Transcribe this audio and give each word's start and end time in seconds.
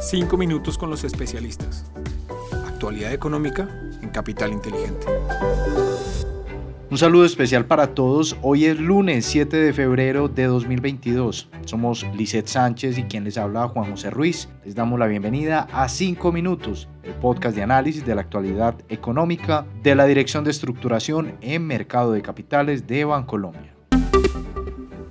Cinco 0.00 0.36
minutos 0.36 0.78
con 0.78 0.90
los 0.90 1.02
especialistas. 1.02 1.90
Actualidad 2.66 3.12
económica 3.12 3.68
en 4.00 4.10
Capital 4.10 4.52
Inteligente. 4.52 5.06
Un 6.88 6.96
saludo 6.96 7.24
especial 7.24 7.66
para 7.66 7.94
todos. 7.94 8.36
Hoy 8.42 8.66
es 8.66 8.78
lunes 8.78 9.26
7 9.26 9.56
de 9.56 9.72
febrero 9.72 10.28
de 10.28 10.44
2022. 10.44 11.48
Somos 11.64 12.06
Lizeth 12.14 12.46
Sánchez 12.46 12.96
y 12.96 13.02
quien 13.02 13.24
les 13.24 13.38
habla 13.38 13.66
Juan 13.68 13.90
José 13.90 14.10
Ruiz. 14.10 14.48
Les 14.64 14.76
damos 14.76 15.00
la 15.00 15.08
bienvenida 15.08 15.66
a 15.72 15.88
5 15.88 16.30
minutos, 16.30 16.88
el 17.02 17.14
podcast 17.14 17.56
de 17.56 17.64
análisis 17.64 18.06
de 18.06 18.14
la 18.14 18.20
actualidad 18.20 18.76
económica 18.88 19.66
de 19.82 19.96
la 19.96 20.06
Dirección 20.06 20.44
de 20.44 20.52
Estructuración 20.52 21.34
en 21.40 21.66
Mercado 21.66 22.12
de 22.12 22.22
Capitales 22.22 22.86
de 22.86 23.04
Bancolombia. 23.04 23.74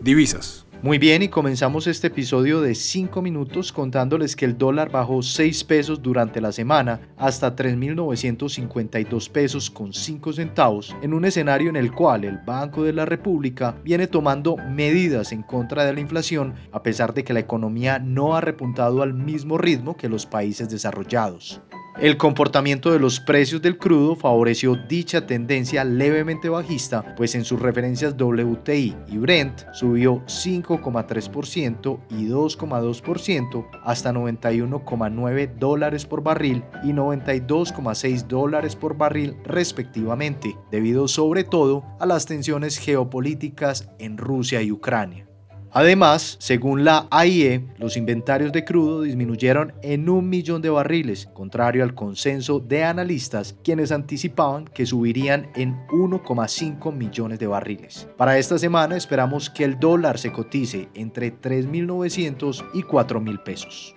Divisas. 0.01 0.66
Muy 0.83 0.99
bien, 0.99 1.23
y 1.23 1.27
comenzamos 1.27 1.87
este 1.87 2.05
episodio 2.07 2.61
de 2.61 2.75
5 2.75 3.19
minutos 3.23 3.71
contándoles 3.71 4.35
que 4.35 4.45
el 4.45 4.59
dólar 4.59 4.91
bajó 4.91 5.23
6 5.23 5.63
pesos 5.63 6.03
durante 6.03 6.39
la 6.39 6.51
semana 6.51 7.01
hasta 7.17 7.55
3.952 7.55 9.29
pesos 9.31 9.71
con 9.71 9.91
5 9.91 10.33
centavos, 10.33 10.95
en 11.01 11.15
un 11.15 11.25
escenario 11.25 11.69
en 11.69 11.77
el 11.77 11.91
cual 11.91 12.25
el 12.25 12.37
Banco 12.37 12.83
de 12.83 12.93
la 12.93 13.05
República 13.05 13.75
viene 13.83 14.05
tomando 14.05 14.55
medidas 14.55 15.31
en 15.31 15.41
contra 15.41 15.83
de 15.83 15.93
la 15.93 15.99
inflación 15.99 16.53
a 16.71 16.83
pesar 16.83 17.11
de 17.15 17.23
que 17.23 17.33
la 17.33 17.39
economía 17.39 17.97
no 17.97 18.35
ha 18.35 18.41
repuntado 18.41 19.01
al 19.01 19.15
mismo 19.15 19.57
ritmo 19.57 19.97
que 19.97 20.09
los 20.09 20.27
países 20.27 20.69
desarrollados. 20.69 21.59
El 21.99 22.15
comportamiento 22.15 22.91
de 22.91 22.99
los 22.99 23.19
precios 23.19 23.59
del 23.59 23.79
crudo 23.79 24.15
favoreció 24.15 24.75
dicha 24.75 25.25
tendencia 25.25 25.83
levemente 25.83 26.47
bajista, 26.47 27.15
pues 27.15 27.33
en 27.33 27.43
sus 27.43 27.59
referencias 27.59 28.13
WTI 28.15 28.95
y 29.07 29.17
Brent 29.17 29.63
subió 29.73 30.23
5,3% 30.27 31.99
y 32.11 32.27
2,2% 32.27 33.67
hasta 33.83 34.13
91,9 34.13 35.57
dólares 35.57 36.05
por 36.05 36.21
barril 36.21 36.63
y 36.83 36.89
92,6 36.89 38.27
dólares 38.27 38.75
por 38.75 38.95
barril 38.95 39.35
respectivamente, 39.43 40.55
debido 40.69 41.07
sobre 41.07 41.45
todo 41.45 41.83
a 41.99 42.05
las 42.05 42.27
tensiones 42.27 42.77
geopolíticas 42.77 43.89
en 43.97 44.19
Rusia 44.19 44.61
y 44.61 44.71
Ucrania. 44.71 45.26
Además, 45.71 46.37
según 46.39 46.83
la 46.83 47.07
AIE, 47.11 47.65
los 47.77 47.97
inventarios 47.97 48.51
de 48.51 48.63
crudo 48.63 49.01
disminuyeron 49.01 49.73
en 49.81 50.09
un 50.09 50.29
millón 50.29 50.61
de 50.61 50.69
barriles, 50.69 51.27
contrario 51.33 51.83
al 51.83 51.93
consenso 51.93 52.59
de 52.59 52.83
analistas, 52.83 53.55
quienes 53.63 53.91
anticipaban 53.91 54.65
que 54.65 54.85
subirían 54.85 55.49
en 55.55 55.75
1,5 55.87 56.93
millones 56.93 57.39
de 57.39 57.47
barriles. 57.47 58.07
Para 58.17 58.37
esta 58.37 58.57
semana 58.57 58.95
esperamos 58.95 59.49
que 59.49 59.63
el 59.63 59.79
dólar 59.79 60.17
se 60.17 60.31
cotice 60.31 60.89
entre 60.93 61.33
3.900 61.39 62.65
y 62.73 62.83
4.000 62.83 63.43
pesos. 63.43 63.93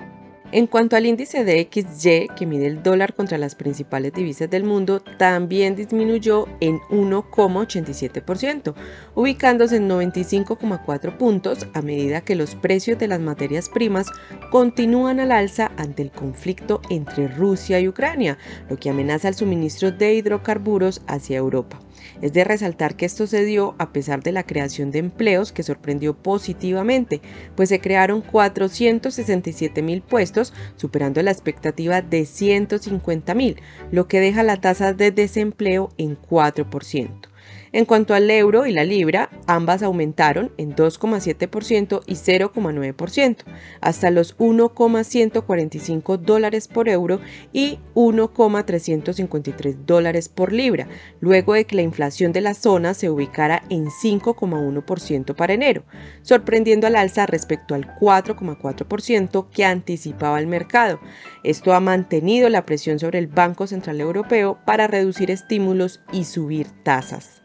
En 0.52 0.66
cuanto 0.66 0.96
al 0.96 1.06
índice 1.06 1.44
de 1.44 1.68
XY, 1.70 2.26
que 2.36 2.44
mide 2.44 2.66
el 2.66 2.82
dólar 2.82 3.14
contra 3.14 3.38
las 3.38 3.54
principales 3.54 4.12
divisas 4.12 4.50
del 4.50 4.64
mundo, 4.64 4.98
también 4.98 5.76
disminuyó 5.76 6.48
en 6.58 6.80
1,87%, 6.90 8.74
ubicándose 9.14 9.76
en 9.76 9.88
95,4 9.88 11.16
puntos 11.16 11.68
a 11.72 11.82
medida 11.82 12.22
que 12.22 12.34
los 12.34 12.56
precios 12.56 12.98
de 12.98 13.06
las 13.06 13.20
materias 13.20 13.68
primas 13.68 14.08
continúan 14.50 15.20
al 15.20 15.30
alza 15.30 15.70
ante 15.76 16.02
el 16.02 16.10
conflicto 16.10 16.82
entre 16.90 17.28
Rusia 17.28 17.78
y 17.78 17.86
Ucrania, 17.86 18.36
lo 18.68 18.76
que 18.76 18.90
amenaza 18.90 19.28
el 19.28 19.36
suministro 19.36 19.92
de 19.92 20.14
hidrocarburos 20.14 21.02
hacia 21.06 21.38
Europa. 21.38 21.78
Es 22.22 22.32
de 22.32 22.44
resaltar 22.44 22.96
que 22.96 23.06
esto 23.06 23.26
se 23.26 23.44
dio 23.44 23.74
a 23.78 23.92
pesar 23.92 24.22
de 24.22 24.32
la 24.32 24.42
creación 24.42 24.90
de 24.90 24.98
empleos 24.98 25.52
que 25.52 25.62
sorprendió 25.62 26.14
positivamente, 26.14 27.20
pues 27.56 27.68
se 27.68 27.80
crearon 27.80 28.20
467 28.20 29.82
mil 29.82 30.02
puestos, 30.02 30.52
superando 30.76 31.22
la 31.22 31.30
expectativa 31.30 32.02
de 32.02 32.26
150 32.26 33.34
mil, 33.34 33.56
lo 33.90 34.08
que 34.08 34.20
deja 34.20 34.42
la 34.42 34.60
tasa 34.60 34.92
de 34.92 35.10
desempleo 35.10 35.90
en 35.96 36.20
4%. 36.20 37.29
En 37.72 37.84
cuanto 37.84 38.14
al 38.14 38.28
euro 38.31 38.66
y 38.66 38.72
la 38.72 38.82
libra, 38.82 39.31
ambas 39.47 39.84
aumentaron 39.84 40.50
en 40.56 40.75
2,7% 40.75 42.03
y 42.04 42.14
0,9%, 42.14 43.36
hasta 43.81 44.10
los 44.10 44.34
1,145 44.38 46.19
dólares 46.19 46.66
por 46.66 46.88
euro 46.88 47.20
y 47.53 47.78
1,353 47.94 49.86
dólares 49.86 50.28
por 50.28 50.53
libra, 50.53 50.88
luego 51.20 51.54
de 51.54 51.64
que 51.64 51.76
la 51.76 51.82
inflación 51.82 52.32
de 52.32 52.41
la 52.41 52.54
zona 52.54 52.92
se 52.92 53.08
ubicara 53.08 53.62
en 53.70 53.87
5,1% 53.87 55.37
para 55.37 55.54
enero, 55.54 55.84
sorprendiendo 56.22 56.88
al 56.88 56.97
alza 56.97 57.26
respecto 57.26 57.76
al 57.76 57.87
4,4% 58.00 59.48
que 59.48 59.64
anticipaba 59.64 60.41
el 60.41 60.48
mercado. 60.48 60.98
Esto 61.44 61.72
ha 61.72 61.78
mantenido 61.78 62.48
la 62.48 62.66
presión 62.66 62.98
sobre 62.98 63.20
el 63.20 63.28
Banco 63.28 63.69
Central 63.69 64.00
Europeo 64.00 64.58
para 64.66 64.88
reducir 64.88 65.31
estímulos 65.31 66.00
y 66.12 66.25
subir 66.25 66.66
tasas. 66.82 67.42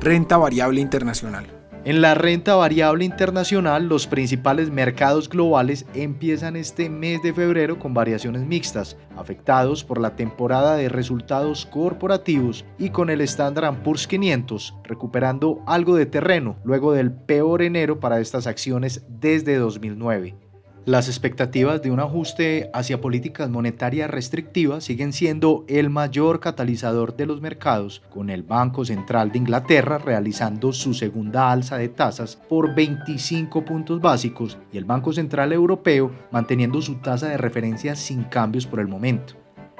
Renta 0.00 0.36
variable 0.36 0.80
internacional. 0.80 1.46
En 1.84 2.00
la 2.00 2.14
renta 2.14 2.54
variable 2.54 3.04
internacional, 3.04 3.88
los 3.88 4.06
principales 4.06 4.70
mercados 4.70 5.28
globales 5.28 5.86
empiezan 5.92 6.54
este 6.54 6.88
mes 6.88 7.20
de 7.22 7.34
febrero 7.34 7.80
con 7.80 7.94
variaciones 7.94 8.42
mixtas, 8.46 8.96
afectados 9.16 9.82
por 9.82 10.00
la 10.00 10.14
temporada 10.14 10.76
de 10.76 10.88
resultados 10.88 11.66
corporativos 11.66 12.64
y 12.78 12.90
con 12.90 13.10
el 13.10 13.20
Standard 13.22 13.82
Poor's 13.82 14.06
500 14.06 14.74
recuperando 14.84 15.62
algo 15.66 15.96
de 15.96 16.06
terreno 16.06 16.56
luego 16.62 16.92
del 16.92 17.10
peor 17.10 17.62
enero 17.62 17.98
para 17.98 18.20
estas 18.20 18.46
acciones 18.46 19.04
desde 19.08 19.56
2009. 19.56 20.47
Las 20.88 21.06
expectativas 21.06 21.82
de 21.82 21.90
un 21.90 22.00
ajuste 22.00 22.70
hacia 22.72 22.98
políticas 22.98 23.50
monetarias 23.50 24.08
restrictivas 24.08 24.84
siguen 24.84 25.12
siendo 25.12 25.66
el 25.68 25.90
mayor 25.90 26.40
catalizador 26.40 27.14
de 27.14 27.26
los 27.26 27.42
mercados, 27.42 28.00
con 28.08 28.30
el 28.30 28.42
Banco 28.42 28.86
Central 28.86 29.30
de 29.30 29.36
Inglaterra 29.36 29.98
realizando 29.98 30.72
su 30.72 30.94
segunda 30.94 31.52
alza 31.52 31.76
de 31.76 31.90
tasas 31.90 32.36
por 32.36 32.74
25 32.74 33.66
puntos 33.66 34.00
básicos 34.00 34.56
y 34.72 34.78
el 34.78 34.86
Banco 34.86 35.12
Central 35.12 35.52
Europeo 35.52 36.10
manteniendo 36.30 36.80
su 36.80 36.94
tasa 36.94 37.28
de 37.28 37.36
referencia 37.36 37.94
sin 37.94 38.24
cambios 38.24 38.66
por 38.66 38.80
el 38.80 38.88
momento. 38.88 39.34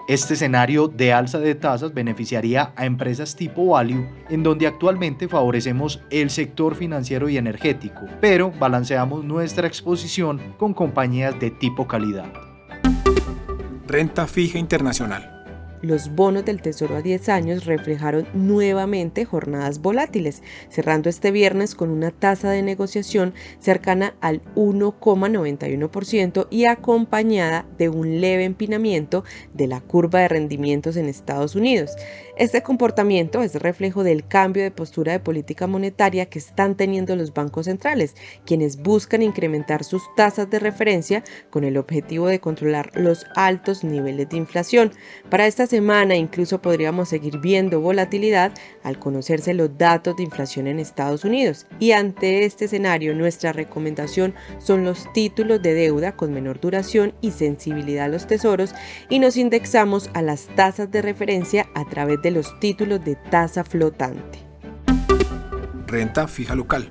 Este 0.08 0.32
escenario 0.32 0.88
de 0.88 1.12
alza 1.12 1.38
de 1.38 1.54
tasas 1.54 1.92
beneficiaría 1.92 2.72
a 2.76 2.86
empresas 2.86 3.36
tipo 3.36 3.66
value, 3.66 4.08
en 4.30 4.42
donde 4.42 4.66
actualmente 4.66 5.28
favorecemos 5.28 6.02
el 6.08 6.30
sector 6.30 6.74
financiero 6.76 7.28
y 7.28 7.36
energético, 7.36 8.06
pero 8.18 8.50
balanceamos 8.50 9.22
nuestra 9.22 9.66
exposición 9.66 10.40
con 10.56 10.72
compañías 10.72 11.38
de 11.38 11.50
tipo 11.50 11.86
calidad. 11.86 12.32
Renta 13.86 14.26
fija 14.26 14.58
internacional. 14.58 15.37
Los 15.80 16.12
bonos 16.14 16.44
del 16.44 16.60
Tesoro 16.60 16.96
a 16.96 17.02
10 17.02 17.28
años 17.28 17.64
reflejaron 17.64 18.26
nuevamente 18.34 19.24
jornadas 19.24 19.80
volátiles, 19.80 20.42
cerrando 20.68 21.08
este 21.08 21.30
viernes 21.30 21.76
con 21.76 21.90
una 21.90 22.10
tasa 22.10 22.50
de 22.50 22.62
negociación 22.62 23.32
cercana 23.60 24.16
al 24.20 24.42
1,91% 24.56 26.48
y 26.50 26.64
acompañada 26.64 27.64
de 27.78 27.88
un 27.90 28.20
leve 28.20 28.42
empinamiento 28.42 29.22
de 29.54 29.68
la 29.68 29.80
curva 29.80 30.20
de 30.20 30.28
rendimientos 30.28 30.96
en 30.96 31.06
Estados 31.08 31.54
Unidos. 31.54 31.92
Este 32.36 32.62
comportamiento 32.62 33.42
es 33.42 33.54
reflejo 33.54 34.02
del 34.02 34.26
cambio 34.26 34.64
de 34.64 34.72
postura 34.72 35.12
de 35.12 35.20
política 35.20 35.68
monetaria 35.68 36.26
que 36.26 36.40
están 36.40 36.76
teniendo 36.76 37.14
los 37.14 37.32
bancos 37.34 37.66
centrales, 37.66 38.16
quienes 38.44 38.82
buscan 38.82 39.22
incrementar 39.22 39.84
sus 39.84 40.02
tasas 40.16 40.50
de 40.50 40.58
referencia 40.58 41.22
con 41.50 41.62
el 41.62 41.76
objetivo 41.76 42.26
de 42.26 42.40
controlar 42.40 42.90
los 42.94 43.26
altos 43.36 43.84
niveles 43.84 44.28
de 44.28 44.36
inflación. 44.36 44.90
Para 45.30 45.46
esta 45.46 45.67
semana 45.68 46.16
incluso 46.16 46.60
podríamos 46.60 47.10
seguir 47.10 47.38
viendo 47.38 47.80
volatilidad 47.80 48.52
al 48.82 48.98
conocerse 48.98 49.54
los 49.54 49.78
datos 49.78 50.16
de 50.16 50.24
inflación 50.24 50.66
en 50.66 50.80
Estados 50.80 51.24
Unidos. 51.24 51.66
Y 51.78 51.92
ante 51.92 52.44
este 52.44 52.64
escenario, 52.64 53.14
nuestra 53.14 53.52
recomendación 53.52 54.34
son 54.58 54.84
los 54.84 55.12
títulos 55.12 55.62
de 55.62 55.74
deuda 55.74 56.16
con 56.16 56.32
menor 56.32 56.58
duración 56.58 57.14
y 57.20 57.30
sensibilidad 57.30 58.06
a 58.06 58.08
los 58.08 58.26
tesoros 58.26 58.74
y 59.08 59.20
nos 59.20 59.36
indexamos 59.36 60.10
a 60.14 60.22
las 60.22 60.48
tasas 60.56 60.90
de 60.90 61.02
referencia 61.02 61.68
a 61.74 61.84
través 61.84 62.20
de 62.22 62.32
los 62.32 62.58
títulos 62.58 63.04
de 63.04 63.14
tasa 63.14 63.62
flotante. 63.62 64.40
Renta 65.86 66.26
fija 66.26 66.54
local. 66.54 66.90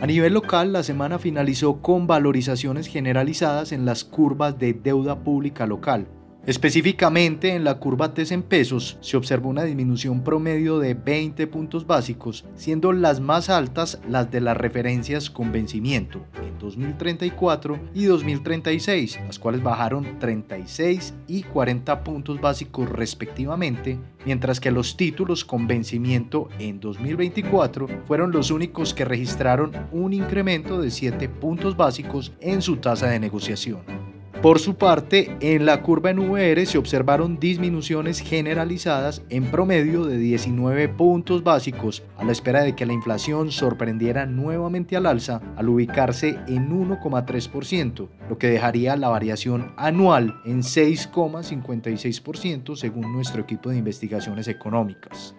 A 0.00 0.06
nivel 0.06 0.34
local, 0.34 0.72
la 0.72 0.82
semana 0.82 1.18
finalizó 1.18 1.80
con 1.80 2.06
valorizaciones 2.06 2.88
generalizadas 2.88 3.72
en 3.72 3.86
las 3.86 4.04
curvas 4.04 4.58
de 4.58 4.74
deuda 4.74 5.20
pública 5.20 5.66
local, 5.66 6.08
Específicamente 6.46 7.54
en 7.54 7.64
la 7.64 7.78
curva 7.78 8.12
TES 8.12 8.32
en 8.32 8.42
pesos 8.42 8.98
se 9.00 9.16
observó 9.16 9.48
una 9.48 9.64
disminución 9.64 10.22
promedio 10.22 10.78
de 10.78 10.92
20 10.92 11.46
puntos 11.46 11.86
básicos, 11.86 12.44
siendo 12.54 12.92
las 12.92 13.18
más 13.18 13.48
altas 13.48 13.98
las 14.10 14.30
de 14.30 14.42
las 14.42 14.54
referencias 14.54 15.30
con 15.30 15.52
vencimiento 15.52 16.26
en 16.46 16.58
2034 16.58 17.78
y 17.94 18.04
2036, 18.04 19.20
las 19.26 19.38
cuales 19.38 19.62
bajaron 19.62 20.18
36 20.18 21.14
y 21.28 21.44
40 21.44 22.04
puntos 22.04 22.38
básicos 22.38 22.90
respectivamente, 22.90 23.98
mientras 24.26 24.60
que 24.60 24.70
los 24.70 24.98
títulos 24.98 25.46
con 25.46 25.66
vencimiento 25.66 26.50
en 26.58 26.78
2024 26.78 27.88
fueron 28.04 28.32
los 28.32 28.50
únicos 28.50 28.92
que 28.92 29.06
registraron 29.06 29.72
un 29.92 30.12
incremento 30.12 30.78
de 30.82 30.90
7 30.90 31.26
puntos 31.26 31.74
básicos 31.74 32.34
en 32.40 32.60
su 32.60 32.76
tasa 32.76 33.08
de 33.08 33.18
negociación. 33.18 34.03
Por 34.44 34.58
su 34.58 34.74
parte, 34.74 35.38
en 35.40 35.64
la 35.64 35.80
curva 35.80 36.10
en 36.10 36.18
VR 36.18 36.66
se 36.66 36.76
observaron 36.76 37.40
disminuciones 37.40 38.20
generalizadas 38.20 39.22
en 39.30 39.44
promedio 39.44 40.04
de 40.04 40.18
19 40.18 40.90
puntos 40.90 41.42
básicos 41.42 42.02
a 42.18 42.24
la 42.24 42.32
espera 42.32 42.62
de 42.62 42.76
que 42.76 42.84
la 42.84 42.92
inflación 42.92 43.50
sorprendiera 43.50 44.26
nuevamente 44.26 44.98
al 44.98 45.06
alza 45.06 45.40
al 45.56 45.70
ubicarse 45.70 46.38
en 46.46 46.68
1,3%, 46.68 48.08
lo 48.28 48.36
que 48.36 48.48
dejaría 48.48 48.98
la 48.98 49.08
variación 49.08 49.72
anual 49.78 50.38
en 50.44 50.60
6,56% 50.60 52.76
según 52.76 53.14
nuestro 53.14 53.40
equipo 53.40 53.70
de 53.70 53.78
investigaciones 53.78 54.46
económicas. 54.46 55.34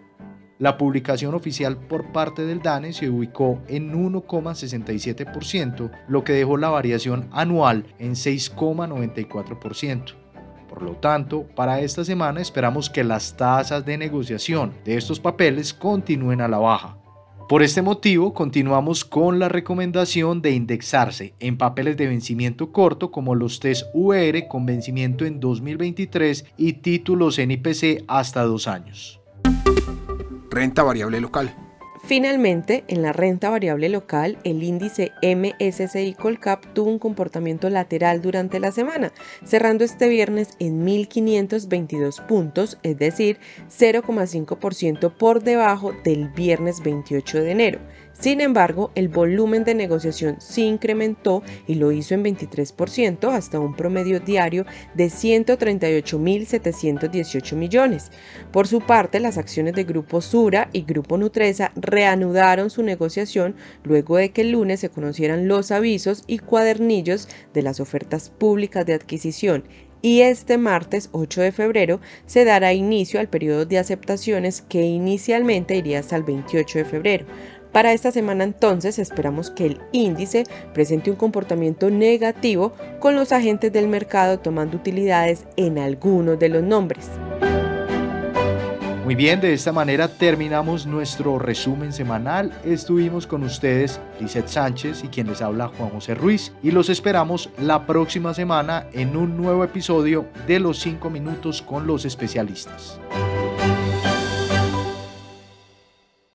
La 0.58 0.78
publicación 0.78 1.36
oficial 1.36 1.76
por 1.76 2.14
parte 2.14 2.46
del 2.46 2.62
DANE 2.62 2.94
se 2.94 3.10
ubicó 3.10 3.60
en 3.68 3.94
1,67%, 3.94 5.92
lo 6.08 6.24
que 6.24 6.32
dejó 6.32 6.56
la 6.56 6.70
variación 6.70 7.28
anual 7.34 7.88
en 8.00 8.14
6,94%. 8.14 10.14
Por 10.70 10.82
lo 10.82 10.96
tanto, 10.96 11.46
para 11.56 11.82
esta 11.82 12.06
semana 12.06 12.40
esperamos 12.40 12.90
que 12.90 13.04
las 13.04 13.36
tasas 13.36 13.86
de 13.86 13.98
negociación 13.98 14.72
de 14.86 14.96
estos 14.96 15.20
papeles 15.20 15.74
continúen 15.74 16.40
a 16.40 16.48
la 16.48 16.60
baja. 16.60 16.98
Por 17.50 17.62
este 17.62 17.82
motivo, 17.82 18.34
continuamos 18.34 19.04
con 19.04 19.40
la 19.40 19.50
recomendación 19.50 20.42
de 20.42 20.52
indexarse 20.52 21.34
en 21.42 21.58
papeles 21.58 21.98
de 21.98 22.08
vencimiento 22.08 22.72
corto 22.72 23.12
como 23.12 23.36
los 23.36 23.60
TES 23.60 23.88
UR 23.94 24.48
con 24.48 24.66
vencimiento 24.66 25.26
en 25.26 25.42
2023 25.42 26.46
y 26.58 26.72
títulos 26.74 27.40
en 27.40 27.52
IPC 27.52 28.06
hasta 28.08 28.44
dos 28.44 28.70
años 28.70 29.20
renta 30.56 30.84
variable 30.84 31.20
local. 31.20 31.54
Finalmente, 32.06 32.86
en 32.88 33.02
la 33.02 33.12
renta 33.12 33.50
variable 33.50 33.90
local, 33.90 34.38
el 34.44 34.62
índice 34.64 35.12
MSCI 35.22 36.14
Colcap 36.14 36.64
tuvo 36.74 36.92
un 36.92 37.00
comportamiento 37.00 37.68
lateral 37.70 38.22
durante 38.22 38.60
la 38.60 38.72
semana, 38.72 39.12
cerrando 39.44 39.84
este 39.84 40.08
viernes 40.08 40.50
en 40.60 40.86
1.522 40.86 42.26
puntos, 42.28 42.78
es 42.84 42.98
decir, 43.00 43.40
0,5% 43.70 45.12
por 45.18 45.44
debajo 45.44 45.94
del 46.04 46.30
viernes 46.30 46.82
28 46.84 47.40
de 47.40 47.52
enero. 47.52 47.80
Sin 48.20 48.42
embargo, 48.42 48.92
el 48.96 49.08
volumen 49.10 49.64
de 49.66 49.76
negociación 49.76 50.38
se 50.40 50.62
incrementó 50.62 51.44
y 51.68 51.76
lo 51.76 51.92
hizo 51.92 52.16
en 52.16 52.24
23% 52.24 53.30
hasta 53.30 53.60
un 53.60 53.76
promedio 53.76 54.22
diario 54.22 54.66
de 54.94 55.08
138.718 55.08 57.56
millones. 57.56 58.12
Por 58.52 58.68
su 58.68 58.80
parte, 58.80 59.20
las 59.20 59.38
acciones 59.38 59.76
de 59.76 59.84
Grupo 59.84 60.22
Sura 60.22 60.70
y 60.72 60.84
Grupo 60.84 61.18
Nutresa 61.18 61.74
reanudaron 61.76 62.70
su 62.70 62.84
negociación 62.84 63.56
luego 63.84 64.16
de 64.18 64.32
que 64.32 64.42
el 64.42 64.52
lunes 64.52 64.80
se 64.80 64.90
conocieran 64.90 65.48
los 65.48 65.72
avisos 65.72 66.24
y 66.26 66.38
cuadernillos 66.40 67.28
de 67.54 67.64
las 67.64 67.82
ofertas 67.82 68.30
públicas 68.30 68.86
de 68.86 68.94
adquisición 68.94 69.66
y 70.06 70.22
este 70.22 70.60
martes 70.60 71.10
8 71.14 71.42
de 71.42 71.52
febrero 71.52 72.00
se 72.28 72.46
dará 72.46 72.74
inicio 72.74 73.20
al 73.20 73.28
periodo 73.28 73.66
de 73.66 73.80
aceptaciones 73.80 74.62
que 74.62 74.84
inicialmente 74.84 75.76
iría 75.76 75.98
hasta 75.98 76.16
el 76.16 76.22
28 76.22 76.78
de 76.78 76.86
febrero. 76.86 77.26
Para 77.76 77.92
esta 77.92 78.14
semana 78.14 78.46
entonces 78.46 79.00
esperamos 79.00 79.52
que 79.52 79.66
el 79.66 79.82
índice 79.92 80.46
presente 80.74 81.12
un 81.12 81.18
comportamiento 81.18 81.90
negativo 81.90 82.72
con 83.02 83.16
los 83.16 83.34
agentes 83.34 83.74
del 83.74 83.90
mercado 83.90 84.40
tomando 84.40 84.78
utilidades 84.78 85.44
en 85.58 85.78
algunos 85.78 86.40
de 86.40 86.48
los 86.48 86.64
nombres. 86.64 87.10
Muy 89.04 89.14
bien, 89.14 89.42
de 89.42 89.54
esta 89.54 89.74
manera 89.74 90.08
terminamos 90.08 90.88
nuestro 90.88 91.38
resumen 91.38 91.92
semanal. 91.92 92.58
Estuvimos 92.64 93.28
con 93.28 93.44
ustedes 93.44 94.00
Lizeth 94.22 94.48
Sánchez 94.48 95.04
y 95.04 95.10
quien 95.10 95.28
les 95.28 95.42
habla 95.42 95.68
Juan 95.68 95.90
José 95.90 96.16
Ruiz 96.16 96.54
y 96.64 96.72
los 96.72 96.88
esperamos 96.88 97.50
la 97.60 97.86
próxima 97.86 98.34
semana 98.34 98.88
en 98.94 99.18
un 99.18 99.36
nuevo 99.36 99.66
episodio 99.66 100.28
de 100.48 100.62
los 100.62 100.80
5 100.80 101.10
minutos 101.10 101.62
con 101.62 101.86
los 101.86 102.06
especialistas. 102.06 103.02